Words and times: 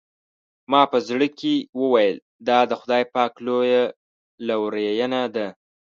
ما 0.71 0.81
په 0.91 0.97
زړه 1.07 1.27
کې 1.39 1.53
وویل 1.81 2.17
دا 2.47 2.59
د 2.69 2.71
خدای 2.81 3.03
پاک 3.15 3.33
لویه 3.45 3.83
لورېینه 4.47 5.21
ده. 5.35 5.47